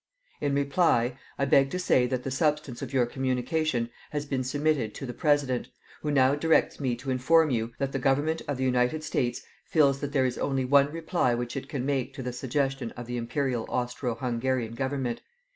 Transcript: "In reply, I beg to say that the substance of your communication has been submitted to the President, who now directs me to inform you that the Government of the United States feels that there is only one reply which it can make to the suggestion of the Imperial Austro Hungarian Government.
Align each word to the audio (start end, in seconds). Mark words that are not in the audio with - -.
"In 0.39 0.55
reply, 0.55 1.15
I 1.37 1.45
beg 1.45 1.69
to 1.69 1.77
say 1.77 2.07
that 2.07 2.23
the 2.23 2.31
substance 2.31 2.81
of 2.81 2.91
your 2.91 3.05
communication 3.05 3.91
has 4.09 4.25
been 4.25 4.43
submitted 4.43 4.95
to 4.95 5.05
the 5.05 5.13
President, 5.13 5.69
who 6.01 6.09
now 6.09 6.33
directs 6.33 6.79
me 6.79 6.95
to 6.95 7.11
inform 7.11 7.51
you 7.51 7.73
that 7.77 7.91
the 7.91 7.99
Government 7.99 8.41
of 8.47 8.57
the 8.57 8.63
United 8.63 9.03
States 9.03 9.43
feels 9.63 9.99
that 9.99 10.11
there 10.11 10.25
is 10.25 10.39
only 10.39 10.65
one 10.65 10.91
reply 10.91 11.35
which 11.35 11.55
it 11.55 11.69
can 11.69 11.85
make 11.85 12.15
to 12.15 12.23
the 12.23 12.33
suggestion 12.33 12.89
of 12.97 13.05
the 13.05 13.17
Imperial 13.17 13.65
Austro 13.69 14.15
Hungarian 14.15 14.73
Government. 14.73 15.21